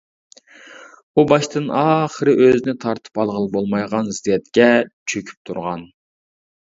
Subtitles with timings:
[1.19, 4.65] ئۇ باشتىن-ئاخىرى ئۆزىنى تارتىپ ئالغىلى بولمايدىغان زىددىيەتكە
[5.13, 5.85] چۆكۈپ تۇرغان.